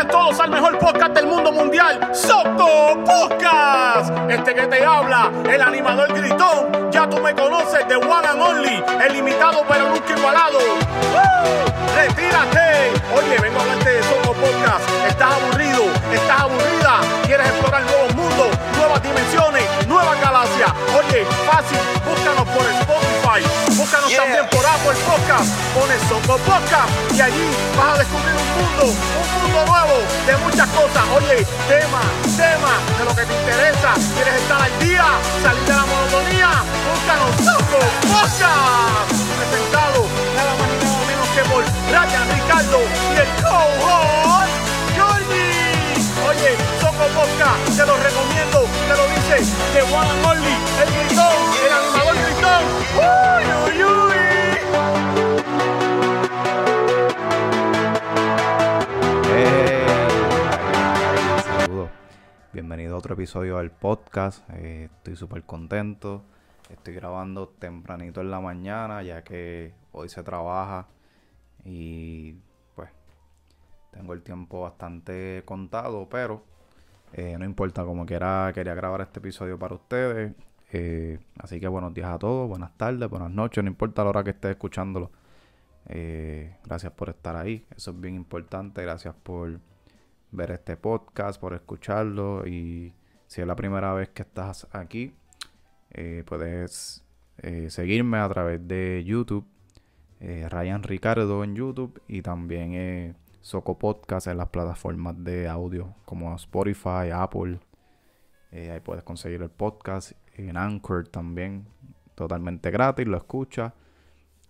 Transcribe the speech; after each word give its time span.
A 0.00 0.08
todos 0.08 0.40
al 0.40 0.50
mejor 0.50 0.78
podcast 0.78 1.12
del 1.12 1.26
mundo 1.26 1.52
mundial, 1.52 2.00
Soco 2.14 3.04
Podcast. 3.04 4.10
Este 4.30 4.54
que 4.54 4.66
te 4.66 4.82
habla, 4.82 5.30
el 5.46 5.60
animador 5.60 6.10
gritón, 6.14 6.90
ya 6.90 7.06
tú 7.08 7.18
me 7.18 7.34
conoces, 7.34 7.86
de 7.86 7.96
One 7.96 8.26
and 8.26 8.40
Only, 8.40 8.82
el 9.04 9.12
limitado 9.12 9.62
pero 9.68 9.90
nunca 9.90 10.16
igualado. 10.16 10.69
Apple 24.70 24.94
Podcast, 25.02 25.50
pones 25.74 26.00
Soco 26.08 26.38
Podcast 26.46 26.90
y 27.10 27.20
allí 27.20 27.50
vas 27.76 27.94
a 27.94 27.98
descubrir 27.98 28.34
un 28.38 28.48
mundo, 28.54 28.84
un 28.86 29.28
mundo 29.42 29.58
nuevo 29.66 29.96
de 30.26 30.36
muchas 30.46 30.68
cosas. 30.70 31.02
Oye, 31.16 31.42
tema, 31.66 32.02
tema 32.38 32.74
de 32.96 33.04
lo 33.04 33.10
que 33.16 33.24
te 33.26 33.34
interesa. 33.34 33.98
¿Quieres 34.14 34.34
estar 34.34 34.62
al 34.62 34.78
día? 34.78 35.06
¿Salir 35.42 35.64
de 35.66 35.74
la 35.74 35.86
monotonía? 35.86 36.50
Búscanos 36.86 37.34
Soco 37.42 37.82
Podcast. 38.14 39.10
Presentado 39.10 40.06
nada 40.38 40.52
más 40.54 40.68
y 40.70 40.78
nada 40.86 41.02
menos 41.10 41.28
que 41.34 41.42
por 41.50 41.62
Ryan 41.90 42.26
Ricardo 42.30 42.78
y 43.10 43.18
el 43.18 43.30
co-host. 43.42 44.20
Oye, 46.30 46.54
Soco 46.80 47.06
Podcast, 47.18 47.76
te 47.76 47.84
lo 47.84 47.96
recomiendo, 47.96 48.62
te 48.86 48.94
lo 48.94 49.04
dice 49.18 49.50
de 49.74 49.80
and 49.80 50.26
Only, 50.26 50.56
el 50.78 50.88
gritón, 50.94 51.38
el 51.66 51.72
animador 51.72 52.14
gritón. 52.14 52.62
Uy, 52.94 53.74
uy, 53.74 53.84
uy. 53.84 54.09
Bienvenido 62.52 62.96
a 62.96 62.98
otro 62.98 63.14
episodio 63.14 63.58
del 63.58 63.70
podcast. 63.70 64.42
Eh, 64.54 64.88
estoy 64.92 65.14
súper 65.14 65.44
contento. 65.44 66.24
Estoy 66.68 66.94
grabando 66.94 67.46
tempranito 67.46 68.22
en 68.22 68.32
la 68.32 68.40
mañana 68.40 69.04
ya 69.04 69.22
que 69.22 69.72
hoy 69.92 70.08
se 70.08 70.24
trabaja 70.24 70.88
y 71.64 72.34
pues 72.74 72.90
tengo 73.92 74.14
el 74.14 74.22
tiempo 74.22 74.62
bastante 74.62 75.44
contado, 75.44 76.08
pero 76.08 76.42
eh, 77.12 77.36
no 77.38 77.44
importa, 77.44 77.84
como 77.84 78.04
quiera, 78.04 78.50
quería 78.52 78.74
grabar 78.74 79.00
este 79.02 79.20
episodio 79.20 79.56
para 79.56 79.76
ustedes. 79.76 80.34
Eh, 80.72 81.20
así 81.38 81.60
que 81.60 81.68
buenos 81.68 81.94
días 81.94 82.08
a 82.08 82.18
todos, 82.18 82.48
buenas 82.48 82.76
tardes, 82.76 83.08
buenas 83.08 83.30
noches, 83.30 83.62
no 83.62 83.70
importa 83.70 84.02
la 84.02 84.10
hora 84.10 84.24
que 84.24 84.30
estés 84.30 84.50
escuchándolo. 84.50 85.12
Gracias 85.86 86.92
por 86.94 87.10
estar 87.10 87.36
ahí, 87.36 87.64
eso 87.76 87.92
es 87.92 88.00
bien 88.00 88.16
importante. 88.16 88.82
Gracias 88.82 89.14
por 89.22 89.60
ver 90.32 90.50
este 90.52 90.76
podcast, 90.76 91.40
por 91.40 91.54
escucharlo. 91.54 92.46
Y 92.46 92.94
si 93.26 93.40
es 93.40 93.46
la 93.46 93.56
primera 93.56 93.92
vez 93.94 94.08
que 94.10 94.22
estás 94.22 94.66
aquí, 94.72 95.14
eh, 95.90 96.22
puedes 96.26 97.04
eh, 97.38 97.70
seguirme 97.70 98.18
a 98.18 98.28
través 98.28 98.66
de 98.66 99.02
YouTube, 99.04 99.46
eh, 100.20 100.46
Ryan 100.48 100.82
Ricardo 100.82 101.42
en 101.44 101.54
YouTube 101.56 102.00
y 102.06 102.22
también 102.22 102.74
eh, 102.74 103.14
Soco 103.40 103.78
Podcast 103.78 104.26
en 104.26 104.36
las 104.36 104.48
plataformas 104.48 105.22
de 105.24 105.48
audio 105.48 105.94
como 106.04 106.34
Spotify, 106.36 107.10
Apple. 107.12 107.58
Ahí 108.52 108.80
puedes 108.80 109.04
conseguir 109.04 109.42
el 109.42 109.50
podcast 109.50 110.12
en 110.34 110.56
Anchor 110.56 111.06
también, 111.08 111.66
totalmente 112.14 112.70
gratis, 112.70 113.06
lo 113.06 113.16
escuchas 113.16 113.72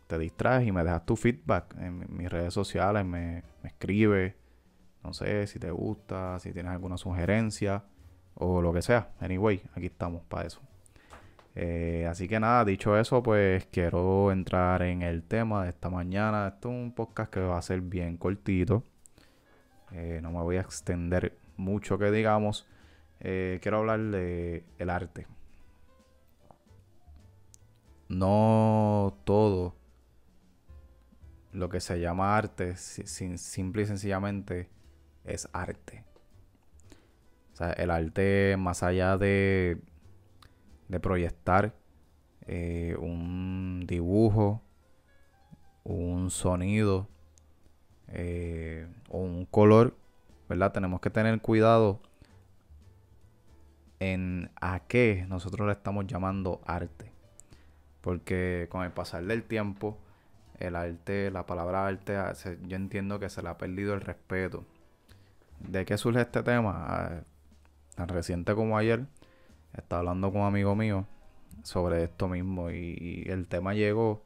te 0.06 0.19
distraes 0.19 0.66
y 0.66 0.72
me 0.72 0.83
dejas 0.83 1.06
tu 1.06 1.15
feedback 1.15 1.72
en 1.78 2.00
mi- 2.00 2.06
mis 2.06 2.28
redes 2.28 2.53
sociales, 2.53 3.04
me, 3.04 3.44
me 3.62 3.69
escribes, 3.69 4.34
no 5.05 5.12
sé 5.15 5.47
si 5.47 5.59
te 5.59 5.71
gusta, 5.71 6.38
si 6.38 6.53
tienes 6.53 6.72
alguna 6.72 6.97
sugerencia 6.99 7.84
o 8.34 8.61
lo 8.62 8.72
que 8.72 8.83
sea. 8.83 9.11
Anyway, 9.21 9.62
aquí 9.75 9.87
estamos 9.87 10.22
para 10.25 10.47
eso. 10.47 10.61
Eh, 11.56 12.06
así 12.09 12.28
que 12.28 12.38
nada, 12.38 12.65
dicho 12.65 12.97
eso, 12.97 13.22
pues 13.22 13.66
quiero 13.72 14.31
entrar 14.31 14.83
en 14.83 15.03
el 15.03 15.22
tema 15.22 15.65
de 15.65 15.71
esta 15.71 15.91
mañana. 15.91 16.49
Esto 16.49 16.69
es 16.71 16.75
un 16.77 16.93
podcast 16.93 17.33
que 17.33 17.41
va 17.41 17.59
a 17.59 17.62
ser 17.62 17.81
bien 17.81 18.16
cortito. 18.16 18.84
Eh, 19.93 20.21
no 20.22 20.31
me 20.31 20.41
voy 20.43 20.56
a 20.56 20.60
extender 20.60 21.37
mucho 21.56 21.99
que 21.99 22.10
digamos. 22.10 22.66
Eh, 23.21 23.59
quiero 23.62 23.78
hablar 23.78 24.00
de 24.00 24.65
el 24.78 24.91
arte. 24.91 25.27
No 28.09 29.16
todo 29.25 29.75
lo 31.53 31.69
que 31.69 31.81
se 31.81 32.00
llama 32.00 32.37
arte, 32.37 32.77
si- 32.77 33.06
sin- 33.06 33.39
simple 33.39 33.83
y 33.83 33.87
sencillamente, 33.87 34.69
es 35.25 35.48
arte. 35.53 36.04
O 37.53 37.56
sea, 37.56 37.72
el 37.72 37.91
arte, 37.91 38.56
más 38.58 38.82
allá 38.82 39.16
de, 39.16 39.81
de 40.88 41.00
proyectar 41.00 41.75
eh, 42.47 42.97
un 42.98 43.84
dibujo, 43.86 44.62
un 45.84 46.30
sonido 46.30 47.09
eh, 48.09 48.88
o 49.09 49.19
un 49.19 49.47
color, 49.47 49.97
¿verdad? 50.48 50.72
Tenemos 50.72 51.00
que 51.00 51.10
tener 51.10 51.41
cuidado 51.41 52.00
en 54.00 54.50
a 54.60 54.80
qué 54.80 55.26
nosotros 55.28 55.66
le 55.66 55.75
estamos 55.75 56.06
llamando 56.06 56.60
arte. 56.66 57.12
Porque 58.00 58.66
con 58.70 58.82
el 58.82 58.91
pasar 58.91 59.25
del 59.25 59.44
tiempo, 59.44 59.98
el 60.59 60.75
arte, 60.75 61.30
la 61.30 61.47
palabra 61.47 61.86
arte, 61.86 62.16
yo 62.66 62.76
entiendo 62.76 63.20
que 63.20 63.28
se 63.28 63.42
le 63.42 63.48
ha 63.50 63.59
perdido 63.59 63.94
el 63.94 64.00
respeto. 64.00 64.64
¿De 65.60 65.84
qué 65.84 65.97
surge 65.97 66.21
este 66.22 66.43
tema? 66.43 66.87
Ah, 66.88 67.22
Tan 68.00 68.09
reciente 68.09 68.54
como 68.54 68.78
ayer, 68.78 69.04
estaba 69.76 70.00
hablando 70.00 70.32
con 70.32 70.41
un 70.41 70.47
amigo 70.47 70.75
mío 70.75 71.06
sobre 71.62 72.04
esto 72.04 72.28
mismo 72.28 72.71
y, 72.71 73.25
el 73.26 73.47
tema 73.47 73.75
llegó 73.75 74.22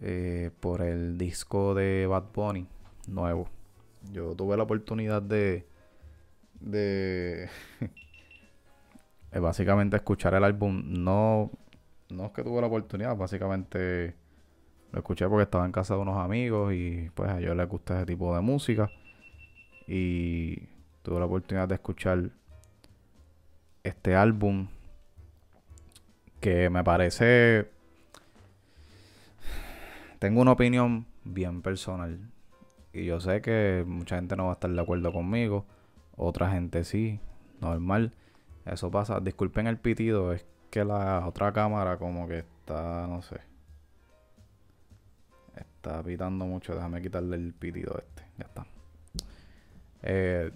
eh, 0.00 0.50
por 0.60 0.80
el 0.80 1.18
disco 1.18 1.74
de 1.74 2.06
Bad 2.06 2.32
Bunny 2.34 2.66
nuevo. 3.06 3.50
Yo 4.12 4.34
tuve 4.34 4.56
la 4.56 4.62
oportunidad 4.62 5.20
de, 5.20 5.66
de 6.60 7.50
eh, 9.32 9.38
básicamente 9.38 9.96
escuchar 9.96 10.32
el 10.32 10.44
álbum. 10.44 10.82
No, 10.86 11.50
no 12.08 12.26
es 12.26 12.32
que 12.32 12.42
tuve 12.42 12.62
la 12.62 12.68
oportunidad, 12.68 13.14
básicamente 13.14 14.14
lo 14.92 15.00
escuché 15.00 15.28
porque 15.28 15.42
estaba 15.42 15.66
en 15.66 15.72
casa 15.72 15.96
de 15.96 16.00
unos 16.00 16.16
amigos 16.16 16.72
y 16.72 17.10
pues 17.14 17.28
a 17.28 17.40
ellos 17.40 17.56
les 17.56 17.68
gusta 17.68 17.96
ese 17.96 18.06
tipo 18.06 18.34
de 18.34 18.40
música. 18.40 18.90
Y 19.86 20.68
tuve 21.02 21.20
la 21.20 21.26
oportunidad 21.26 21.68
de 21.68 21.76
escuchar 21.76 22.30
este 23.84 24.14
álbum 24.14 24.68
que 26.40 26.70
me 26.70 26.82
parece... 26.82 27.70
Tengo 30.18 30.40
una 30.40 30.52
opinión 30.52 31.06
bien 31.24 31.62
personal. 31.62 32.18
Y 32.92 33.04
yo 33.04 33.20
sé 33.20 33.42
que 33.42 33.84
mucha 33.86 34.16
gente 34.16 34.36
no 34.36 34.44
va 34.44 34.50
a 34.50 34.52
estar 34.54 34.70
de 34.70 34.80
acuerdo 34.80 35.12
conmigo. 35.12 35.66
Otra 36.16 36.50
gente 36.50 36.84
sí. 36.84 37.20
Normal. 37.60 38.12
Eso 38.64 38.90
pasa. 38.90 39.20
Disculpen 39.20 39.66
el 39.66 39.78
pitido. 39.78 40.32
Es 40.32 40.46
que 40.70 40.84
la 40.84 41.26
otra 41.26 41.52
cámara 41.52 41.98
como 41.98 42.26
que 42.26 42.38
está... 42.38 43.06
No 43.06 43.22
sé. 43.22 43.40
Está 45.54 46.02
pitando 46.02 46.46
mucho. 46.46 46.74
Déjame 46.74 47.02
quitarle 47.02 47.36
el 47.36 47.52
pitido 47.52 47.96
este. 47.98 48.24
Ya 48.38 48.46
está. 48.46 48.66
Eh, 50.06 50.50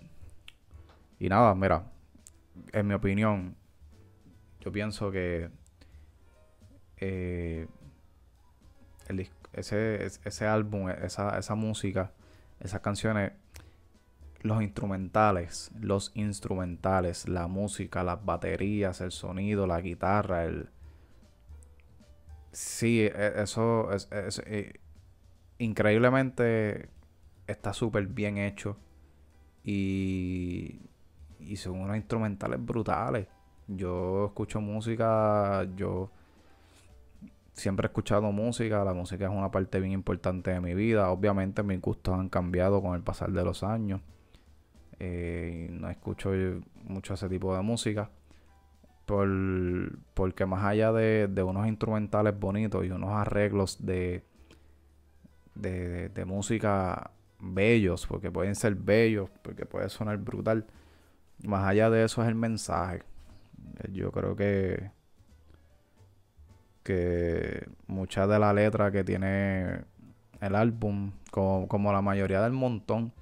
y 1.19 1.29
nada, 1.29 1.55
mira. 1.55 1.85
En 2.73 2.87
mi 2.89 2.95
opinión, 2.95 3.57
yo 4.61 4.71
pienso 4.73 5.11
que 5.11 5.51
eh, 7.01 7.67
ese, 9.53 10.05
es- 10.05 10.21
ese 10.25 10.47
álbum, 10.47 10.91
esa, 10.91 11.39
esa 11.39 11.55
música, 11.55 12.13
esas 12.61 12.81
canciones, 12.81 13.33
los 14.43 14.63
instrumentales, 14.63 15.71
los 15.81 16.13
instrumentales, 16.15 17.27
la 17.29 17.47
música, 17.47 18.03
las 18.05 18.23
baterías, 18.25 19.01
el 19.01 19.13
sonido, 19.13 19.67
la 19.67 19.81
guitarra, 19.81 20.45
el... 20.45 20.69
Sí, 22.53 23.01
e- 23.03 23.43
eso 23.43 23.93
es, 23.93 24.09
es- 24.13 24.43
eh, 24.47 24.81
increíblemente 25.59 26.91
está 27.47 27.73
súper 27.75 28.07
bien 28.09 28.39
hecho 28.39 28.79
y, 29.65 30.81
y 31.41 31.57
son 31.57 31.81
unos 31.81 31.97
instrumentales 31.97 32.65
brutales. 32.65 33.27
Yo 33.67 34.27
escucho 34.27 34.61
música, 34.61 35.67
yo 35.77 36.11
siempre 37.53 37.87
he 37.87 37.89
escuchado 37.89 38.33
música, 38.33 38.85
la 38.85 38.95
música 38.95 39.27
es 39.27 39.31
una 39.31 39.51
parte 39.51 39.81
bien 39.81 39.93
importante 39.93 40.51
de 40.51 40.61
mi 40.61 40.75
vida. 40.75 41.11
Obviamente 41.11 41.63
mis 41.63 41.81
gustos 41.81 42.19
han 42.19 42.29
cambiado 42.29 42.83
con 42.83 42.95
el 42.97 43.03
pasar 43.03 43.31
de 43.31 43.45
los 43.45 43.63
años. 43.63 44.01
Eh, 44.99 45.69
no 45.73 45.89
escucho 45.89 46.31
mucho 46.85 47.15
ese 47.15 47.29
tipo 47.29 47.55
de 47.55 47.63
música. 47.63 48.11
Por, 49.07 49.99
porque 50.15 50.47
más 50.47 50.65
allá 50.65 50.93
de, 50.93 51.43
unos 51.43 51.67
instrumentales 51.67 52.39
bonitos 52.39 52.85
y 52.85 52.91
unos 52.91 53.11
arreglos 53.11 53.85
de, 53.85 54.25
de, 55.57 56.11
de, 56.11 56.25
música 56.25 57.11
bellos, 57.41 58.07
porque 58.07 58.31
pueden 58.31 58.55
ser 58.55 58.75
bellos, 58.75 59.31
porque 59.43 59.67
puede 59.67 59.89
sonar 59.89 60.19
brutal, 60.19 60.67
más 61.45 61.67
allá 61.67 61.91
de 61.91 62.05
eso 62.05 62.23
es 62.23 62.29
el 62.29 62.35
mensaje. 62.35 63.03
Yo 63.93 64.13
creo 64.13 64.37
que 64.37 64.91
que 66.83 67.69
mucha 67.87 68.27
de 68.27 68.39
la 68.39 68.53
letra 68.53 68.91
que 68.91 69.05
tiene 69.05 69.85
el 70.41 70.55
álbum, 70.55 71.13
como, 71.31 71.93
la 71.93 72.03
mayoría 72.03 72.43
del 72.43 72.53
montón, 72.53 73.13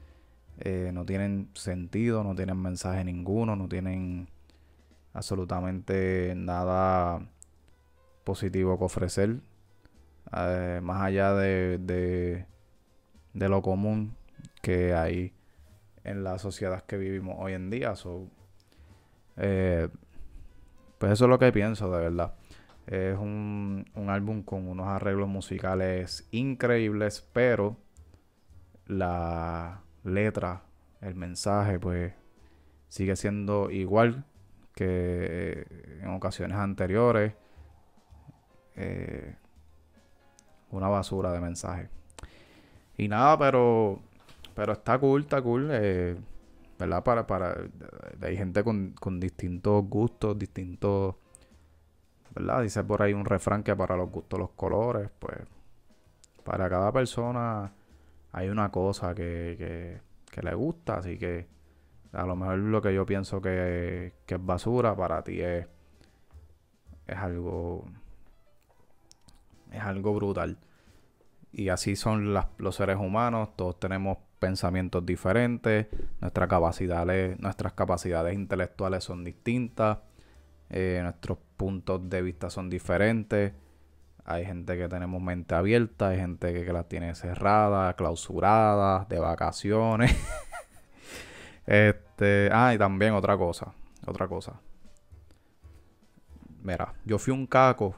eh, 0.60 0.90
no 0.94 1.04
tienen 1.04 1.50
sentido, 1.54 2.24
no 2.24 2.34
tienen 2.34 2.56
mensaje 2.60 3.04
ninguno, 3.04 3.56
no 3.56 3.68
tienen 3.68 4.28
absolutamente 5.12 6.34
nada 6.36 7.20
positivo 8.24 8.78
que 8.78 8.84
ofrecer. 8.84 9.40
Eh, 10.36 10.80
más 10.82 11.02
allá 11.02 11.34
de, 11.34 12.46
lo 13.46 13.62
común 13.62 14.16
que 14.62 14.94
hay 14.94 15.34
en 16.04 16.24
la 16.24 16.38
sociedad 16.38 16.82
que 16.84 16.96
vivimos 16.96 17.36
hoy 17.38 17.52
en 17.52 17.70
día. 17.70 17.92
Eh, 19.36 19.88
pues 20.98 21.12
eso 21.12 21.24
es 21.26 21.28
lo 21.28 21.38
que 21.38 21.52
pienso, 21.52 21.90
de 21.92 22.00
verdad. 22.00 22.34
Es 22.86 23.18
un, 23.18 23.84
álbum 24.08 24.42
con 24.42 24.66
unos 24.66 24.88
arreglos 24.88 25.28
musicales 25.28 26.26
increíbles, 26.30 27.28
pero 27.32 27.76
la 28.86 29.82
letra, 30.04 30.62
el 31.02 31.14
mensaje, 31.14 31.78
pues 31.78 32.14
sigue 32.88 33.14
siendo 33.16 33.70
igual 33.70 34.24
que 34.74 35.66
en 36.00 36.08
ocasiones 36.08 36.56
anteriores. 36.56 37.34
Eh, 38.76 39.36
una 40.70 40.88
basura 40.88 41.32
de 41.32 41.40
mensaje. 41.40 41.88
Y 42.98 43.08
nada, 43.08 43.38
pero 43.38 44.00
pero 44.54 44.72
está 44.72 44.98
cool, 44.98 45.22
está 45.22 45.40
cool. 45.40 45.70
Eh, 45.72 46.16
¿Verdad? 46.78 47.02
Para, 47.02 47.26
para, 47.26 47.56
hay 48.20 48.36
gente 48.36 48.62
con, 48.62 48.92
con 49.00 49.18
distintos 49.18 49.84
gustos, 49.88 50.38
distintos 50.38 51.16
¿verdad? 52.34 52.62
Dice 52.62 52.84
por 52.84 53.02
ahí 53.02 53.12
un 53.12 53.24
refrán 53.24 53.62
que 53.62 53.74
para 53.74 53.96
los 53.96 54.10
gustos 54.10 54.38
los 54.38 54.50
colores, 54.50 55.10
pues 55.18 55.36
para 56.44 56.68
cada 56.68 56.92
persona 56.92 57.72
hay 58.32 58.48
una 58.48 58.70
cosa 58.70 59.14
que, 59.14 60.00
que, 60.30 60.42
le 60.42 60.54
gusta, 60.54 60.98
así 60.98 61.18
que 61.18 61.48
a 62.12 62.24
lo 62.24 62.36
mejor 62.36 62.58
lo 62.58 62.80
que 62.80 62.94
yo 62.94 63.04
pienso 63.04 63.40
que, 63.42 64.12
es 64.26 64.46
basura 64.46 64.94
para 64.96 65.22
ti 65.22 65.40
es, 65.40 65.66
es 67.06 67.16
algo 67.16 67.84
es 69.72 69.82
algo 69.82 70.14
brutal. 70.14 70.58
Y 71.52 71.70
así 71.70 71.96
son 71.96 72.34
los 72.34 72.76
seres 72.76 72.96
humanos, 72.96 73.50
todos 73.56 73.80
tenemos 73.80 74.18
pensamientos 74.38 75.04
diferentes, 75.04 75.86
nuestras 76.20 76.48
capacidades, 76.48 77.38
nuestras 77.40 77.72
capacidades 77.72 78.34
intelectuales 78.34 79.04
son 79.04 79.24
distintas, 79.24 79.98
eh, 80.70 81.00
nuestros 81.02 81.38
puntos 81.56 82.08
de 82.08 82.22
vista 82.22 82.50
son 82.50 82.70
diferentes. 82.70 83.52
Hay 84.24 84.44
gente 84.44 84.76
que 84.76 84.88
tenemos 84.88 85.22
mente 85.22 85.54
abierta, 85.54 86.08
hay 86.08 86.18
gente 86.18 86.52
que, 86.52 86.72
las 86.72 86.86
tiene 86.88 87.14
cerradas, 87.14 87.94
clausuradas, 87.94 89.08
de 89.08 89.18
vacaciones. 89.18 90.14
este, 91.66 92.50
ah, 92.52 92.74
y 92.74 92.78
también 92.78 93.14
otra 93.14 93.38
cosa, 93.38 93.72
otra 94.06 94.28
cosa. 94.28 94.60
Mira, 96.62 96.92
yo 97.06 97.18
fui 97.18 97.32
un 97.32 97.46
caco 97.46 97.94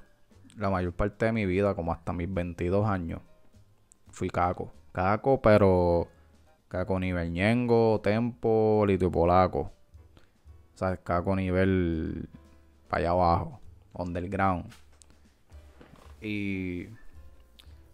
la 0.57 0.71
mayor 0.71 0.93
parte 0.93 1.27
de 1.27 1.33
mi 1.33 1.47
vida, 1.47 1.75
como 1.75 1.93
hasta 1.93 2.13
mis 2.13 2.33
22 2.33 2.89
años. 2.89 3.21
Fui 4.21 4.29
caco. 4.29 4.71
Caco, 4.93 5.41
pero 5.41 6.07
caco 6.69 7.01
nivel 7.01 7.33
ñengo, 7.33 8.03
tempo, 8.03 8.85
litio 8.87 9.11
polaco. 9.11 9.73
O 10.75 10.77
sea, 10.77 10.99
caco 10.99 11.35
nivel 11.35 12.29
para 12.87 13.01
allá 13.01 13.11
abajo, 13.13 13.61
underground. 13.95 14.67
Y 16.21 16.89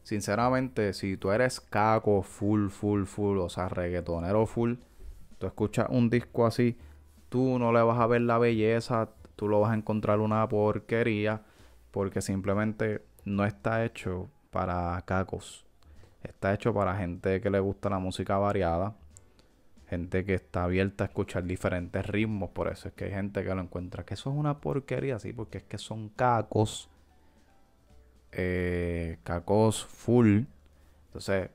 sinceramente, 0.02 0.94
si 0.94 1.16
tú 1.16 1.30
eres 1.30 1.60
caco 1.60 2.22
full, 2.22 2.70
full, 2.70 3.04
full, 3.04 3.38
o 3.38 3.48
sea, 3.48 3.68
reggaetonero 3.68 4.46
full, 4.46 4.74
tú 5.38 5.46
escuchas 5.46 5.86
un 5.90 6.10
disco 6.10 6.44
así, 6.44 6.76
tú 7.28 7.56
no 7.60 7.70
le 7.70 7.82
vas 7.82 8.00
a 8.00 8.08
ver 8.08 8.22
la 8.22 8.38
belleza, 8.38 9.10
tú 9.36 9.46
lo 9.46 9.60
vas 9.60 9.70
a 9.70 9.76
encontrar 9.76 10.18
una 10.18 10.48
porquería, 10.48 11.42
porque 11.92 12.20
simplemente 12.20 13.06
no 13.24 13.44
está 13.44 13.84
hecho 13.84 14.28
para 14.50 15.00
cacos. 15.02 15.65
Está 16.26 16.54
hecho 16.54 16.74
para 16.74 16.96
gente 16.96 17.40
que 17.40 17.50
le 17.50 17.60
gusta 17.60 17.90
la 17.90 17.98
música 17.98 18.38
variada 18.38 18.94
gente 19.88 20.24
que 20.24 20.34
está 20.34 20.64
abierta 20.64 21.04
a 21.04 21.06
escuchar 21.06 21.44
diferentes 21.44 22.04
ritmos. 22.06 22.50
Por 22.50 22.68
eso 22.68 22.88
es 22.88 22.94
que 22.94 23.06
hay 23.06 23.12
gente 23.12 23.44
que 23.44 23.54
lo 23.54 23.60
encuentra 23.60 24.04
que 24.04 24.14
eso 24.14 24.30
es 24.30 24.36
una 24.36 24.60
porquería, 24.60 25.18
sí, 25.18 25.32
porque 25.32 25.58
es 25.58 25.64
que 25.64 25.78
son 25.78 26.08
cacos. 26.10 26.90
Eh, 28.32 29.18
cacos 29.22 29.84
full. 29.86 30.42
Entonces, 31.06 31.50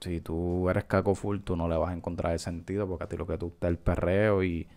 si 0.00 0.20
tú 0.20 0.68
eres 0.68 0.84
caco 0.84 1.14
full, 1.14 1.40
tú 1.40 1.56
no 1.56 1.68
le 1.68 1.76
vas 1.76 1.90
a 1.90 1.94
encontrar 1.94 2.32
el 2.32 2.38
sentido, 2.38 2.88
porque 2.88 3.04
a 3.04 3.08
ti 3.08 3.16
lo 3.16 3.26
que 3.26 3.38
te 3.38 3.44
gusta 3.44 3.66
es 3.66 3.72
el 3.72 3.78
perreo 3.78 4.44
y, 4.44 4.68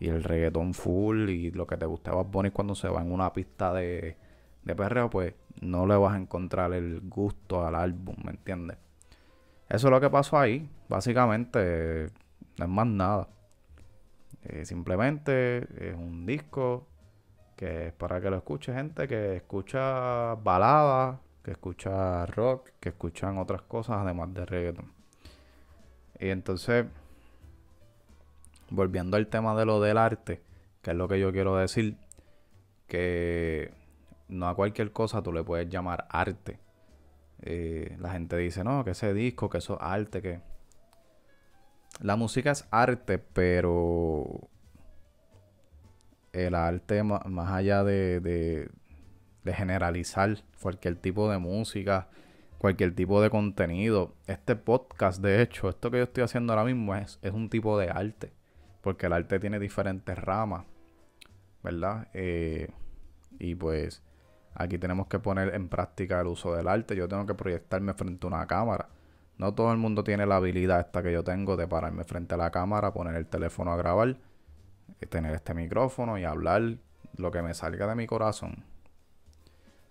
y 0.00 0.08
el 0.08 0.22
reggaetón 0.24 0.74
full 0.74 1.30
y 1.30 1.50
lo 1.50 1.66
que 1.66 1.76
te 1.76 1.86
gusta 1.86 2.18
es 2.18 2.30
Bunny 2.30 2.50
cuando 2.50 2.74
se 2.74 2.88
va 2.88 3.02
en 3.02 3.12
una 3.12 3.32
pista 3.32 3.72
de, 3.72 4.16
de 4.64 4.74
perreo, 4.76 5.10
pues 5.10 5.34
no 5.60 5.86
le 5.86 5.96
vas 5.96 6.14
a 6.14 6.18
encontrar 6.18 6.72
el 6.74 7.00
gusto 7.00 7.66
al 7.66 7.74
álbum, 7.74 8.16
¿me 8.24 8.32
entiendes? 8.32 8.78
Eso 9.68 9.88
es 9.88 9.90
lo 9.90 10.00
que 10.00 10.10
pasó 10.10 10.38
ahí. 10.38 10.68
Básicamente, 10.88 12.10
no 12.58 12.64
es 12.64 12.70
más 12.70 12.86
nada. 12.86 13.28
Eh, 14.44 14.64
simplemente 14.64 15.58
es 15.88 15.94
un 15.94 16.24
disco 16.24 16.86
que 17.56 17.88
es 17.88 17.92
para 17.92 18.20
que 18.20 18.30
lo 18.30 18.36
escuche 18.36 18.72
gente 18.72 19.08
que 19.08 19.36
escucha 19.36 20.36
baladas, 20.36 21.18
que 21.42 21.50
escucha 21.50 22.24
rock, 22.26 22.70
que 22.78 22.90
escuchan 22.90 23.36
otras 23.38 23.62
cosas 23.62 23.98
además 23.98 24.32
de 24.32 24.46
reggaeton. 24.46 24.92
Y 26.20 26.28
entonces, 26.28 26.86
volviendo 28.70 29.16
al 29.16 29.26
tema 29.26 29.54
de 29.54 29.66
lo 29.66 29.80
del 29.80 29.98
arte, 29.98 30.40
que 30.82 30.90
es 30.92 30.96
lo 30.96 31.08
que 31.08 31.18
yo 31.20 31.32
quiero 31.32 31.56
decir, 31.56 31.96
que 32.86 33.72
no 34.28 34.48
a 34.48 34.54
cualquier 34.54 34.92
cosa 34.92 35.22
tú 35.22 35.32
le 35.32 35.42
puedes 35.42 35.68
llamar 35.68 36.06
arte. 36.10 36.58
Eh, 37.42 37.96
la 38.00 38.12
gente 38.12 38.36
dice, 38.36 38.64
no, 38.64 38.84
que 38.84 38.90
ese 38.90 39.14
disco, 39.14 39.48
que 39.48 39.58
eso 39.58 39.74
es 39.74 39.80
arte, 39.82 40.22
que 40.22 40.40
la 42.00 42.16
música 42.16 42.50
es 42.50 42.66
arte, 42.70 43.18
pero 43.18 44.48
el 46.32 46.54
arte 46.54 47.02
más 47.02 47.52
allá 47.52 47.82
de, 47.84 48.20
de, 48.20 48.70
generalizar 49.52 50.36
cualquier 50.60 50.96
tipo 50.96 51.30
de 51.30 51.38
música, 51.38 52.08
cualquier 52.58 52.94
tipo 52.94 53.22
de 53.22 53.30
contenido. 53.30 54.14
Este 54.26 54.56
podcast, 54.56 55.22
de 55.22 55.40
hecho, 55.40 55.70
esto 55.70 55.90
que 55.90 55.96
yo 55.98 56.04
estoy 56.04 56.22
haciendo 56.22 56.52
ahora 56.52 56.66
mismo 56.66 56.94
es, 56.94 57.18
es 57.22 57.32
un 57.32 57.48
tipo 57.48 57.78
de 57.78 57.88
arte, 57.88 58.32
porque 58.82 59.06
el 59.06 59.14
arte 59.14 59.40
tiene 59.40 59.58
diferentes 59.58 60.18
ramas, 60.18 60.66
¿verdad? 61.62 62.08
Eh, 62.12 62.68
y 63.38 63.54
pues 63.54 64.02
aquí 64.58 64.78
tenemos 64.78 65.06
que 65.06 65.18
poner 65.18 65.54
en 65.54 65.68
práctica 65.68 66.20
el 66.20 66.26
uso 66.26 66.54
del 66.54 66.68
arte. 66.68 66.96
Yo 66.96 67.08
tengo 67.08 67.24
que 67.24 67.34
proyectarme 67.34 67.94
frente 67.94 68.26
a 68.26 68.28
una 68.28 68.46
cámara. 68.46 68.88
No 69.38 69.54
todo 69.54 69.72
el 69.72 69.78
mundo 69.78 70.02
tiene 70.04 70.26
la 70.26 70.36
habilidad 70.36 70.80
esta 70.80 71.02
que 71.02 71.12
yo 71.12 71.22
tengo 71.22 71.56
de 71.56 71.68
pararme 71.68 72.04
frente 72.04 72.34
a 72.34 72.36
la 72.38 72.50
cámara, 72.50 72.92
poner 72.92 73.14
el 73.14 73.26
teléfono 73.26 73.72
a 73.72 73.76
grabar, 73.76 74.16
y 75.00 75.06
tener 75.06 75.34
este 75.34 75.54
micrófono 75.54 76.18
y 76.18 76.24
hablar 76.24 76.78
lo 77.16 77.30
que 77.30 77.42
me 77.42 77.54
salga 77.54 77.86
de 77.86 77.94
mi 77.94 78.06
corazón. 78.06 78.64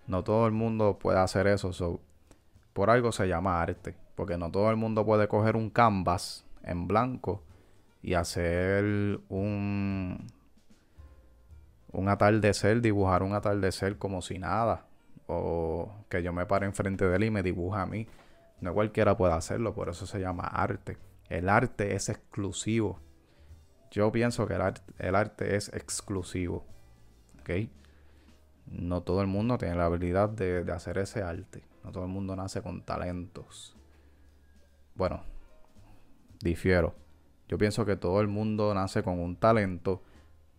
No 0.06 0.22
todo 0.22 0.46
el 0.46 0.52
mundo 0.52 0.98
puede 0.98 1.18
hacer 1.18 1.46
eso. 1.46 2.00
por 2.72 2.90
algo 2.90 3.10
se 3.12 3.26
llama 3.26 3.60
arte. 3.60 3.96
Porque 4.14 4.36
no 4.36 4.50
todo 4.50 4.70
el 4.70 4.76
mundo 4.76 5.04
puede 5.06 5.28
coger 5.28 5.56
un 5.56 5.70
canvas 5.70 6.44
en 6.62 6.88
blanco 6.88 7.42
y 8.02 8.14
hacer 8.14 9.20
un, 9.28 10.26
un 11.92 12.08
atardecer, 12.08 12.80
dibujar 12.80 13.22
un 13.22 13.34
atardecer 13.34 13.98
como 13.98 14.22
si 14.22 14.38
nada. 14.38 14.86
O 15.26 15.92
que 16.08 16.22
yo 16.22 16.32
me 16.32 16.46
pare 16.46 16.66
enfrente 16.66 17.06
de 17.06 17.16
él 17.16 17.24
y 17.24 17.30
me 17.30 17.42
dibuja 17.42 17.82
a 17.82 17.86
mí. 17.86 18.06
No 18.60 18.74
cualquiera 18.74 19.16
puede 19.16 19.34
hacerlo, 19.34 19.74
por 19.74 19.88
eso 19.88 20.06
se 20.06 20.20
llama 20.20 20.44
arte. 20.44 20.96
El 21.28 21.48
arte 21.48 21.94
es 21.94 22.08
exclusivo. 22.08 22.98
Yo 23.90 24.10
pienso 24.12 24.46
que 24.46 24.54
el 24.54 25.14
arte, 25.14 25.56
es 25.56 25.68
exclusivo. 25.72 26.64
¿Ok? 27.40 27.50
no 28.70 29.02
todo 29.02 29.22
el 29.22 29.28
mundo 29.28 29.56
tiene 29.56 29.76
la 29.76 29.86
habilidad 29.86 30.28
de, 30.28 30.62
de 30.62 30.72
hacer 30.72 30.98
ese 30.98 31.22
arte. 31.22 31.62
No 31.84 31.90
todo 31.90 32.04
el 32.04 32.10
mundo 32.10 32.36
nace 32.36 32.60
con 32.60 32.82
talentos. 32.82 33.74
Bueno, 34.94 35.22
difiero. 36.40 36.94
Yo 37.48 37.56
pienso 37.56 37.86
que 37.86 37.96
todo 37.96 38.20
el 38.20 38.28
mundo 38.28 38.74
nace 38.74 39.02
con 39.02 39.18
un 39.20 39.36
talento, 39.36 40.02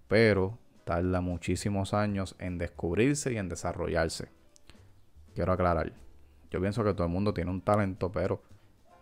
pero 0.08 0.58
tarda 0.89 1.22
muchísimos 1.22 1.93
años 1.93 2.36
en 2.39 2.58
descubrirse 2.58 3.31
y 3.31 3.38
en 3.38 3.48
desarrollarse. 3.48 4.31
Quiero 5.36 5.53
aclarar. 5.53 5.93
Yo 6.50 6.60
pienso 6.60 6.84
que 6.84 6.96
todo 6.96 7.05
el 7.05 7.13
mundo 7.13 7.31
tiene 7.31 7.51
un 7.51 7.62
talento, 7.62 8.12
pero 8.12 8.41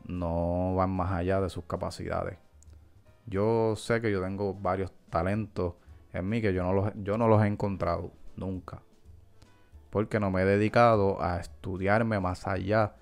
no 0.05 0.75
van 0.75 0.89
más 0.89 1.13
allá 1.13 1.39
de 1.39 1.49
sus 1.49 1.63
capacidades. 1.63 2.39
Yo 3.25 3.77
sé 3.77 4.01
que 4.01 4.11
yo 4.11 4.21
tengo 4.21 4.53
varios 4.53 4.91
talentos 5.09 5.75
en 6.11 6.27
mí 6.27 6.41
que 6.41 6.53
yo 6.53 6.61
no 6.61 6.73
los, 6.73 6.91
yo 7.03 7.17
no 7.17 7.29
los 7.29 7.41
he 7.41 7.47
encontrado 7.47 8.11
nunca. 8.35 8.81
Porque 9.89 10.19
no 10.19 10.29
me 10.29 10.41
he 10.41 10.45
dedicado 10.45 11.23
a 11.23 11.39
estudiarme 11.39 12.19
más 12.19 12.47
allá 12.47 12.95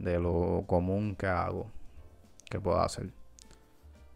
de 0.00 0.18
lo 0.18 0.64
común 0.66 1.14
que 1.14 1.28
hago, 1.28 1.70
que 2.50 2.58
puedo 2.58 2.80
hacer. 2.80 3.12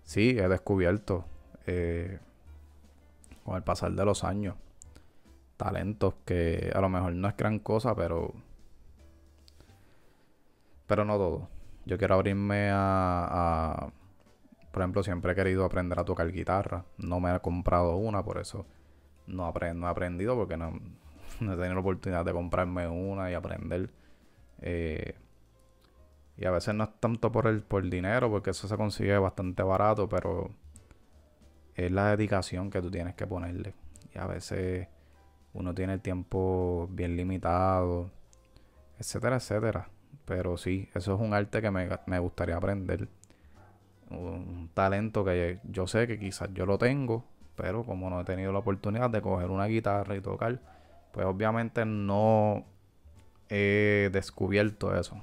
Sí, 0.02 0.30
he 0.30 0.48
descubierto 0.48 1.24
eh, 1.68 2.18
con 3.48 3.56
el 3.56 3.62
pasar 3.62 3.92
de 3.92 4.04
los 4.04 4.24
años 4.24 4.56
talentos 5.56 6.14
que 6.24 6.70
a 6.74 6.80
lo 6.80 6.88
mejor 6.90 7.14
no 7.14 7.28
es 7.28 7.36
gran 7.36 7.58
cosa, 7.58 7.94
pero 7.94 8.34
pero 10.86 11.04
no 11.04 11.16
todo. 11.16 11.48
Yo 11.86 11.98
quiero 11.98 12.14
abrirme 12.14 12.70
a, 12.72 13.90
por 14.70 14.82
ejemplo, 14.82 15.02
siempre 15.02 15.32
he 15.32 15.34
querido 15.34 15.64
aprender 15.64 15.98
a 15.98 16.04
tocar 16.04 16.30
guitarra. 16.30 16.84
No 16.98 17.20
me 17.20 17.34
he 17.34 17.40
comprado 17.40 17.96
una, 17.96 18.22
por 18.22 18.38
eso 18.38 18.66
no, 19.26 19.52
no 19.74 19.86
he 19.86 19.90
aprendido 19.90 20.36
porque 20.36 20.56
no, 20.56 20.70
no, 21.40 21.52
he 21.52 21.56
tenido 21.56 21.74
la 21.74 21.80
oportunidad 21.80 22.24
de 22.24 22.32
comprarme 22.32 22.86
una 22.86 23.30
y 23.30 23.34
aprender. 23.34 23.90
Eh, 24.60 25.14
y 26.36 26.44
a 26.44 26.50
veces 26.50 26.74
no 26.74 26.84
es 26.84 26.90
tanto 27.00 27.32
por 27.32 27.46
el, 27.46 27.62
por 27.62 27.88
dinero, 27.88 28.30
porque 28.30 28.50
eso 28.50 28.68
se 28.68 28.76
consigue 28.76 29.18
bastante 29.18 29.62
barato, 29.62 30.08
pero 30.08 30.50
es 31.78 31.92
la 31.92 32.10
dedicación 32.10 32.70
que 32.70 32.82
tú 32.82 32.90
tienes 32.90 33.14
que 33.14 33.26
ponerle. 33.26 33.72
Y 34.12 34.18
a 34.18 34.26
veces 34.26 34.88
uno 35.54 35.74
tiene 35.74 35.94
el 35.94 36.00
tiempo 36.00 36.88
bien 36.90 37.16
limitado, 37.16 38.10
etcétera, 38.98 39.36
etcétera. 39.36 39.88
Pero 40.24 40.56
sí, 40.56 40.88
eso 40.94 41.14
es 41.14 41.20
un 41.20 41.32
arte 41.32 41.62
que 41.62 41.70
me, 41.70 42.18
gustaría 42.18 42.56
aprender. 42.56 43.08
Un 44.10 44.70
talento 44.74 45.24
que 45.24 45.60
yo 45.64 45.86
sé 45.86 46.08
que 46.08 46.18
quizás 46.18 46.52
yo 46.52 46.66
lo 46.66 46.78
tengo, 46.78 47.24
pero 47.54 47.84
como 47.84 48.10
no 48.10 48.20
he 48.20 48.24
tenido 48.24 48.52
la 48.52 48.58
oportunidad 48.58 49.10
de 49.10 49.22
coger 49.22 49.50
una 49.50 49.66
guitarra 49.66 50.16
y 50.16 50.20
tocar, 50.20 50.60
pues 51.12 51.26
obviamente 51.26 51.84
no 51.84 52.64
he 53.48 54.10
descubierto 54.12 54.96
eso. 54.98 55.22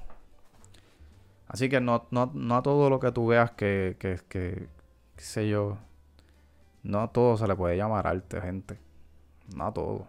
Así 1.48 1.68
que 1.68 1.80
no, 1.80 2.06
no, 2.10 2.30
no 2.34 2.56
a 2.56 2.62
todo 2.62 2.88
lo 2.88 2.98
que 2.98 3.12
tú 3.12 3.26
veas 3.26 3.50
que, 3.52 3.96
que, 3.98 4.18
que, 4.28 4.68
qué 5.16 5.22
sé 5.22 5.48
yo, 5.48 5.78
no 6.86 7.02
a 7.02 7.08
todo 7.08 7.36
se 7.36 7.48
le 7.48 7.56
puede 7.56 7.76
llamar 7.76 8.06
arte, 8.06 8.40
gente. 8.40 8.78
No 9.54 9.66
a 9.66 9.74
todo. 9.74 9.96
O 9.96 10.08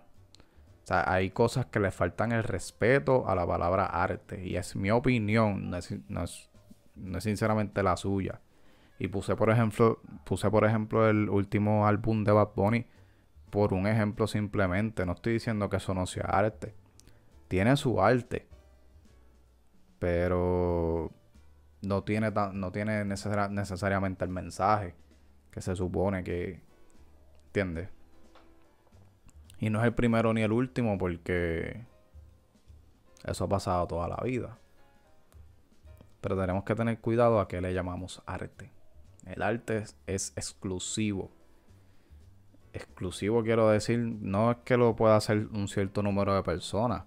sea, 0.84 1.12
hay 1.12 1.32
cosas 1.32 1.66
que 1.66 1.80
le 1.80 1.92
faltan 1.92 2.32
el 2.32 2.44
respeto 2.44 3.28
a 3.28 3.36
la 3.36 3.48
palabra 3.48 3.86
arte. 3.86 4.46
Y 4.46 4.56
es 4.58 4.76
mi 4.76 4.92
opinión, 4.92 5.72
no 5.72 5.78
es, 5.78 5.96
no 6.08 6.24
es, 6.24 6.50
sinceramente 7.24 7.82
la 7.82 7.98
suya. 7.98 8.42
Y 9.00 9.08
puse 9.08 9.36
por 9.36 9.50
ejemplo, 9.50 10.00
puse 10.24 10.50
por 10.50 10.66
ejemplo 10.66 11.10
el 11.10 11.30
último 11.30 11.88
álbum 11.88 12.24
de 12.24 12.32
Bad 12.32 12.50
Bunny 12.56 12.86
por 13.50 13.74
un 13.74 13.88
ejemplo 13.88 14.28
simplemente. 14.28 15.06
No 15.06 15.14
estoy 15.14 15.34
diciendo 15.34 15.70
que 15.70 15.78
eso 15.78 15.96
no 15.96 16.06
sea 16.06 16.26
arte. 16.26 16.76
Tiene 17.48 17.76
su 17.76 18.02
arte. 18.02 18.48
Pero 19.98 21.12
no 21.82 22.04
tiene, 22.04 22.32
no 22.54 22.72
tiene 22.72 23.04
necesariamente 23.04 24.24
el 24.26 24.30
mensaje 24.30 24.96
que 25.52 25.62
se 25.62 25.76
supone 25.76 26.24
que... 26.24 26.62
¿Entiendes? 27.48 27.90
Y 29.60 29.70
no 29.70 29.80
es 29.80 29.86
el 29.86 29.94
primero 29.94 30.34
ni 30.34 30.42
el 30.42 30.52
último 30.52 30.98
porque 30.98 31.86
eso 33.24 33.46
ha 33.46 33.50
pasado 33.50 33.88
toda 33.88 34.08
la 34.08 34.18
vida. 34.24 34.58
Pero 36.22 36.40
tenemos 36.40 36.64
que 36.64 36.76
tener 36.76 37.00
cuidado 37.00 37.40
a 37.40 37.48
qué 37.48 37.62
le 37.62 37.74
llamamos 37.74 38.22
arte. 38.26 38.72
El 39.26 39.42
arte 39.42 39.84
es, 40.06 40.34
exclusivo. 40.36 41.32
Exclusivo 42.74 43.44
quiero 43.44 43.70
decir, 43.70 44.00
no 44.00 44.52
es 44.52 44.58
que 44.64 44.78
lo 44.78 44.96
pueda 44.96 45.16
hacer 45.16 45.48
un 45.48 45.68
cierto 45.68 46.02
número 46.04 46.36
de 46.36 46.44
personas. 46.44 47.04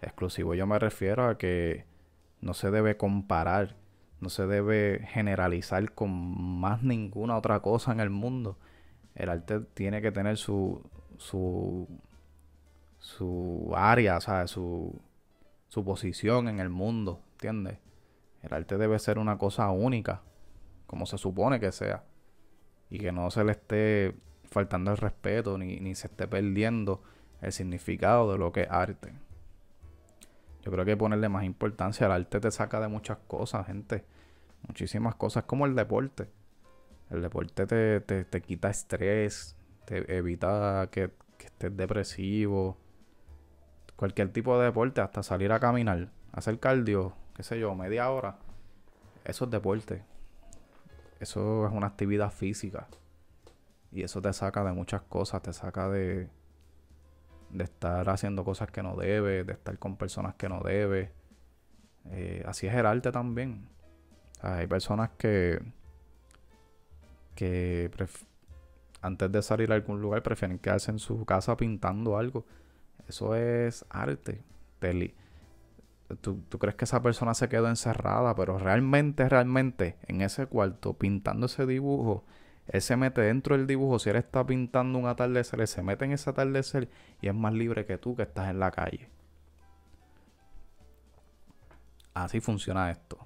Exclusivo 0.00 0.54
yo 0.54 0.66
me 0.66 0.78
refiero 0.78 1.28
a 1.28 1.36
que 1.38 1.84
no 2.40 2.54
se 2.54 2.70
debe 2.70 2.96
comparar, 2.96 3.76
no 4.20 4.28
se 4.30 4.46
debe 4.46 5.06
generalizar 5.08 5.92
con 5.92 6.10
más 6.60 6.82
ninguna 6.82 7.36
otra 7.36 7.60
cosa 7.60 7.92
en 7.92 8.00
el 8.00 8.10
mundo. 8.10 8.56
El 9.14 9.28
arte 9.28 9.60
tiene 9.60 10.02
que 10.02 10.12
tener 10.12 10.36
su, 10.36 10.82
su, 11.16 11.88
su 12.98 13.72
área, 13.76 14.20
¿sabes? 14.20 14.50
Su, 14.50 15.00
su 15.68 15.84
posición 15.84 16.48
en 16.48 16.60
el 16.60 16.68
mundo, 16.68 17.20
¿entiendes? 17.32 17.78
El 18.42 18.54
arte 18.54 18.78
debe 18.78 18.98
ser 18.98 19.18
una 19.18 19.38
cosa 19.38 19.70
única, 19.70 20.22
como 20.86 21.06
se 21.06 21.18
supone 21.18 21.60
que 21.60 21.72
sea. 21.72 22.04
Y 22.90 22.98
que 22.98 23.12
no 23.12 23.30
se 23.30 23.44
le 23.44 23.52
esté 23.52 24.14
faltando 24.50 24.90
el 24.90 24.96
respeto 24.96 25.58
ni, 25.58 25.78
ni 25.78 25.94
se 25.94 26.06
esté 26.06 26.26
perdiendo 26.26 27.02
el 27.42 27.52
significado 27.52 28.32
de 28.32 28.38
lo 28.38 28.52
que 28.52 28.62
es 28.62 28.70
arte. 28.70 29.12
Yo 30.62 30.72
creo 30.72 30.84
que 30.84 30.92
que 30.92 30.96
ponerle 30.96 31.28
más 31.28 31.44
importancia. 31.44 32.06
El 32.06 32.12
arte 32.12 32.40
te 32.40 32.50
saca 32.50 32.80
de 32.80 32.88
muchas 32.88 33.18
cosas, 33.26 33.66
gente. 33.66 34.04
Muchísimas 34.66 35.14
cosas, 35.14 35.44
como 35.44 35.66
el 35.66 35.74
deporte. 35.74 36.28
El 37.10 37.22
deporte 37.22 37.66
te, 37.66 38.00
te, 38.00 38.24
te 38.24 38.42
quita 38.42 38.68
estrés, 38.68 39.56
te 39.84 40.16
evita 40.16 40.88
que, 40.90 41.10
estés 41.38 41.76
depresivo. 41.76 42.76
Cualquier 43.96 44.32
tipo 44.32 44.58
de 44.58 44.66
deporte, 44.66 45.00
hasta 45.00 45.22
salir 45.22 45.50
a 45.52 45.60
caminar, 45.60 46.10
hacer 46.32 46.58
cardio, 46.60 47.14
qué 47.34 47.42
sé 47.42 47.58
yo, 47.58 47.74
media 47.74 48.10
hora. 48.10 48.38
Eso 49.24 49.46
es 49.46 49.50
deporte. 49.50 50.02
Eso 51.20 51.66
es 51.66 51.72
una 51.72 51.88
actividad 51.88 52.30
física. 52.30 52.86
Y 53.90 54.02
eso 54.02 54.20
te 54.20 54.32
saca 54.32 54.62
de 54.64 54.72
muchas 54.72 55.02
cosas, 55.02 55.42
te 55.42 55.52
saca 55.52 55.88
de, 55.88 56.28
de 57.50 57.64
estar 57.64 58.08
haciendo 58.10 58.44
cosas 58.44 58.70
que 58.70 58.82
no 58.82 58.96
debes, 58.96 59.46
de 59.46 59.52
estar 59.52 59.78
con 59.78 59.96
personas 59.96 60.34
que 60.34 60.48
no 60.48 60.60
debes. 60.60 61.10
Eh, 62.10 62.42
así 62.46 62.66
es 62.66 62.74
el 62.74 62.86
arte 62.86 63.12
también. 63.12 63.68
hay 64.40 64.66
personas 64.66 65.10
que, 65.18 65.60
que 67.34 67.90
antes 69.02 69.32
de 69.32 69.42
salir 69.42 69.72
a 69.72 69.74
algún 69.74 70.00
lugar 70.00 70.22
prefieren 70.22 70.58
quedarse 70.58 70.90
en 70.90 70.98
su 70.98 71.24
casa 71.24 71.56
pintando 71.56 72.16
algo. 72.18 72.44
Eso 73.08 73.34
es 73.34 73.84
arte. 73.90 74.42
¿Tú, 76.20 76.42
¿Tú, 76.48 76.58
crees 76.58 76.76
que 76.76 76.84
esa 76.84 77.02
persona 77.02 77.34
se 77.34 77.48
quedó 77.48 77.68
encerrada, 77.68 78.34
pero 78.34 78.58
realmente, 78.58 79.28
realmente, 79.28 79.96
en 80.06 80.22
ese 80.22 80.46
cuarto, 80.46 80.94
pintando 80.94 81.46
ese 81.46 81.66
dibujo, 81.66 82.24
él 82.68 82.82
se 82.82 82.96
mete 82.96 83.22
dentro 83.22 83.56
del 83.56 83.66
dibujo. 83.66 83.98
Si 83.98 84.10
él 84.10 84.16
está 84.16 84.46
pintando 84.46 84.98
un 84.98 85.06
atardecer, 85.06 85.60
él 85.60 85.68
se 85.68 85.82
mete 85.82 86.04
en 86.04 86.12
ese 86.12 86.30
atardecer 86.30 86.88
y 87.20 87.28
es 87.28 87.34
más 87.34 87.52
libre 87.54 87.86
que 87.86 87.98
tú 87.98 88.14
que 88.14 88.22
estás 88.22 88.50
en 88.50 88.60
la 88.60 88.70
calle. 88.70 89.08
Así 92.14 92.40
funciona 92.40 92.90
esto. 92.90 93.18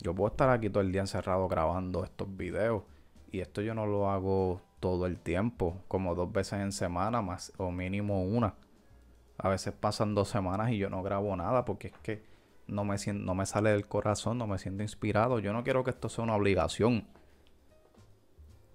Yo 0.00 0.14
puedo 0.14 0.30
estar 0.30 0.48
aquí 0.50 0.70
todo 0.70 0.82
el 0.82 0.92
día 0.92 1.00
encerrado 1.00 1.48
grabando 1.48 2.04
estos 2.04 2.36
videos 2.36 2.84
y 3.32 3.40
esto 3.40 3.62
yo 3.62 3.74
no 3.74 3.86
lo 3.86 4.10
hago 4.10 4.62
todo 4.78 5.06
el 5.06 5.18
tiempo, 5.18 5.82
como 5.88 6.14
dos 6.14 6.30
veces 6.30 6.60
en 6.60 6.70
semana, 6.70 7.20
más 7.20 7.52
o 7.56 7.72
mínimo 7.72 8.22
una. 8.22 8.54
A 9.38 9.48
veces 9.48 9.74
pasan 9.74 10.14
dos 10.14 10.28
semanas 10.28 10.70
y 10.70 10.78
yo 10.78 10.88
no 10.88 11.02
grabo 11.02 11.34
nada 11.34 11.64
porque 11.64 11.88
es 11.88 11.94
que 12.02 12.22
no 12.68 12.84
me, 12.84 12.96
no 13.14 13.34
me 13.34 13.46
sale 13.46 13.70
del 13.70 13.86
corazón, 13.88 14.38
no 14.38 14.46
me 14.46 14.58
siento 14.58 14.82
inspirado. 14.82 15.38
Yo 15.40 15.52
no 15.52 15.64
quiero 15.64 15.84
que 15.84 15.90
esto 15.90 16.08
sea 16.08 16.24
una 16.24 16.36
obligación. 16.36 17.08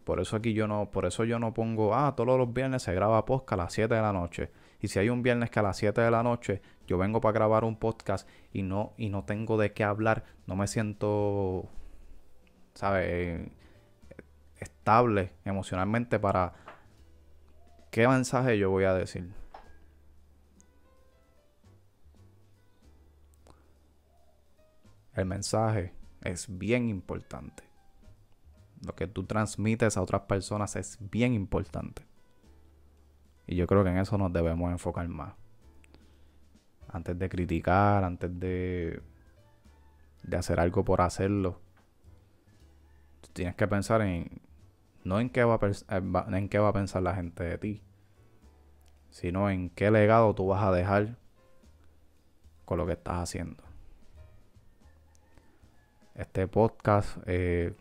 Por 0.04 0.20
eso 0.20 0.36
aquí 0.36 0.54
yo 0.54 0.68
no, 0.68 0.92
por 0.92 1.06
eso 1.06 1.24
yo 1.24 1.40
no 1.40 1.54
pongo, 1.54 1.96
ah, 1.96 2.14
todos 2.16 2.38
los 2.38 2.52
viernes 2.54 2.84
se 2.84 2.94
graba 2.94 3.26
podcast 3.26 3.54
a 3.54 3.64
las 3.64 3.74
7 3.74 3.96
de 3.96 4.02
la 4.02 4.12
noche. 4.12 4.52
Y 4.82 4.90
si 4.90 5.00
hay 5.00 5.10
un 5.10 5.24
viernes 5.24 5.50
que 5.50 5.60
a 5.60 5.64
las 5.64 5.78
7 5.78 6.02
de 6.02 6.12
la 6.12 6.24
noche 6.24 6.62
yo 6.88 6.98
vengo 6.98 7.22
para 7.22 7.32
grabar 7.32 7.64
un 7.64 7.78
podcast 7.78 8.28
y 8.52 8.64
no, 8.64 8.94
y 8.98 9.10
no 9.10 9.24
tengo 9.24 9.58
de 9.58 9.72
qué 9.72 9.86
hablar, 9.86 10.26
no 10.46 10.58
me 10.58 10.68
siento, 10.68 11.70
¿sabes? 12.74 13.50
estable 14.58 15.34
emocionalmente 15.46 16.20
para 16.20 16.54
qué 17.92 18.08
mensaje 18.08 18.58
yo 18.58 18.70
voy 18.72 18.86
a 18.86 18.94
decir. 18.94 19.43
El 25.16 25.26
mensaje 25.26 25.94
es 26.22 26.48
bien 26.58 26.90
importante. 26.90 27.64
Lo 28.86 28.96
que 28.96 29.08
tú 29.08 29.24
transmites 29.24 29.96
a 29.96 30.02
otras 30.02 30.22
personas 30.22 30.76
es 30.76 30.98
bien 31.00 31.34
importante. 31.34 32.04
Y 33.46 33.56
yo 33.56 33.68
creo 33.68 33.84
que 33.84 33.90
en 33.90 33.98
eso 33.98 34.18
nos 34.18 34.34
debemos 34.34 34.72
enfocar 34.72 35.08
más. 35.08 35.34
Antes 36.90 37.18
de 37.18 37.30
criticar, 37.30 38.04
antes 38.04 38.40
de, 38.40 39.02
de 40.24 40.38
hacer 40.38 40.60
algo 40.60 40.84
por 40.84 41.02
hacerlo, 41.02 41.60
tienes 43.34 43.56
que 43.56 43.68
pensar 43.68 44.02
en 44.02 44.42
no 45.04 45.20
en 45.20 45.30
qué 45.30 45.44
va, 45.44 45.60
a 45.60 46.38
en 46.38 46.50
qué 46.50 46.60
va 46.60 46.70
a 46.70 46.74
pensar 46.74 47.04
la 47.04 47.16
gente 47.16 47.44
de 47.44 47.58
ti, 47.58 47.82
sino 49.10 49.50
en 49.50 49.70
qué 49.70 49.92
legado 49.92 50.34
tú 50.34 50.48
vas 50.48 50.64
a 50.64 50.72
dejar 50.72 51.18
con 52.66 52.78
lo 52.78 52.86
que 52.86 52.94
estás 52.94 53.18
haciendo. 53.18 53.64
Este 56.16 56.48
podcast, 56.48 57.18
eh, 57.26 57.74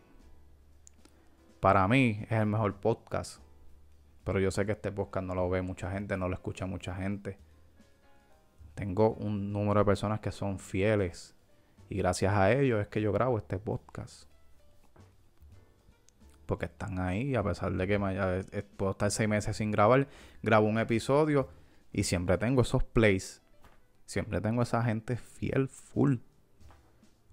para 1.61 1.87
mí, 1.87 2.21
es 2.23 2.33
el 2.33 2.47
mejor 2.47 2.77
podcast. 2.77 3.43
Pero 4.25 4.41
yo 4.41 4.51
sé 4.51 4.65
que 4.65 4.73
este 4.73 4.91
podcast 4.91 5.27
no 5.27 5.35
lo 5.35 5.51
ve 5.51 5.61
mucha 5.61 5.91
gente, 5.91 6.17
no 6.17 6.29
lo 6.29 6.35
escucha 6.35 6.65
mucha 6.65 6.95
gente. 6.95 7.39
Tengo 8.75 9.13
un 9.15 9.53
número 9.53 9.81
de 9.81 9.85
personas 9.85 10.21
que 10.21 10.33
son 10.33 10.59
fieles. 10.59 11.37
Y 11.91 11.99
gracias 11.99 12.33
a 12.33 12.53
ellos 12.53 12.81
es 12.81 12.89
que 12.89 13.03
yo 13.03 13.13
grabo 13.13 13.37
este 13.37 13.59
podcast. 13.59 14.31
Porque 16.47 16.65
están 16.65 17.01
ahí, 17.01 17.35
a 17.35 17.43
pesar 17.43 17.71
de 17.73 17.87
que 17.87 17.99
me 17.99 18.43
puedo 18.79 18.93
estar 18.93 19.11
seis 19.11 19.29
meses 19.29 19.59
sin 19.59 19.71
grabar, 19.71 20.09
grabo 20.43 20.69
un 20.69 20.79
episodio 20.79 21.51
y 21.93 22.05
siempre 22.05 22.39
tengo 22.39 22.63
esos 22.63 22.83
plays. 22.83 23.43
Siempre 24.07 24.41
tengo 24.41 24.63
esa 24.63 24.83
gente 24.83 25.17
fiel, 25.17 25.69
full. 25.69 26.17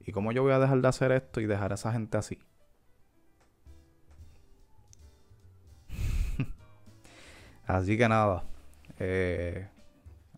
¿Y 0.10 0.12
cómo 0.12 0.32
yo 0.32 0.42
voy 0.42 0.54
a 0.54 0.58
dejar 0.58 0.82
de 0.82 0.88
hacer 0.88 1.12
esto 1.12 1.40
y 1.40 1.46
dejar 1.46 1.72
a 1.72 1.76
esa 1.76 1.92
gente 1.92 2.18
así? 2.18 2.40
así 7.68 7.96
que 7.96 8.10
nada. 8.10 8.44
Eh, 8.98 9.68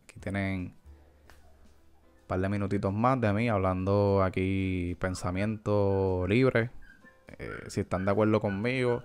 aquí 0.04 0.20
tienen 0.20 0.60
un 0.60 2.28
par 2.28 2.42
de 2.42 2.50
minutitos 2.50 2.94
más 2.94 3.22
de 3.22 3.32
mí 3.32 3.48
hablando 3.48 4.22
aquí 4.22 4.98
pensamiento 5.00 6.26
libre. 6.28 6.70
Eh, 7.40 7.64
si 7.68 7.80
están 7.80 8.04
de 8.04 8.12
acuerdo 8.12 8.42
conmigo, 8.42 9.04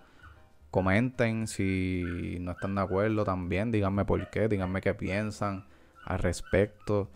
comenten. 0.73 1.47
Si 1.47 2.39
no 2.41 2.51
están 2.51 2.75
de 2.75 2.81
acuerdo 2.81 3.23
también, 3.23 3.71
díganme 3.71 4.05
por 4.05 4.31
qué, 4.31 4.49
díganme 4.49 4.81
qué 4.81 4.95
piensan 4.95 5.65
al 6.07 6.19
respecto 6.19 7.09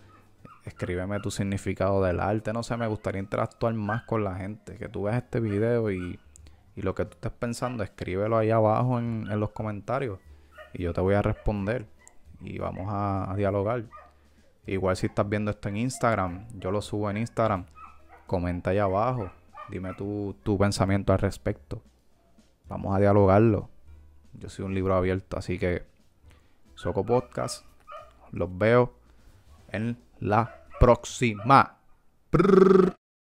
escríbeme 0.65 1.21
tu 1.21 1.31
significado 1.31 2.03
del 2.03 2.21
arte. 2.21 2.53
No 2.53 2.63
sé, 2.63 2.77
me 2.77 2.87
gustaría 2.87 3.21
interactuar 3.21 3.75
más 3.75 4.03
con 4.03 4.25
la 4.25 4.37
gente. 4.37 4.77
Que 4.77 4.89
tú 4.89 5.05
veas 5.05 5.17
este 5.17 5.41
video 5.41 5.91
y, 5.91 6.19
y 6.77 6.83
lo 6.83 6.95
que 6.95 7.05
tú 7.05 7.13
estés 7.13 7.33
pensando, 7.33 7.83
escríbelo 7.83 8.39
ahí 8.39 8.51
abajo 8.51 8.99
en, 8.99 9.27
en, 9.31 9.41
los 9.41 9.51
comentarios. 9.51 10.19
Y 10.73 10.83
yo 10.83 10.93
te 10.93 11.01
voy 11.01 11.15
a 11.15 11.23
responder. 11.23 11.87
Y 12.41 12.59
vamos 12.59 12.87
a, 12.89 13.35
dialogar. 13.37 13.85
Igual 14.67 14.97
si 14.97 15.07
estás 15.07 15.29
viendo 15.29 15.51
esto 15.51 15.69
en 15.69 15.77
Instagram, 15.79 16.47
yo 16.59 16.71
lo 16.71 16.81
subo 16.81 17.11
en 17.11 17.19
Instagram. 17.19 17.67
Comenta 18.27 18.71
ahí 18.71 18.79
abajo. 18.79 19.31
Dime 19.69 19.95
tu, 19.95 20.37
tu 20.43 20.59
pensamiento 20.59 21.13
al 21.13 21.19
respecto. 21.19 21.83
Vamos 22.69 22.95
a 22.95 23.01
dialogarlo. 23.01 23.69
Yo 24.35 24.49
soy 24.49 24.65
un 24.65 24.75
libro 24.75 24.95
abierto, 24.95 25.37
así 25.37 25.59
que 25.59 25.85
Soco 26.75 27.05
Podcast. 27.05 27.65
Los 28.31 28.57
veo 28.57 28.95
en 29.73 29.99
la 30.21 30.67
próxima. 30.79 31.77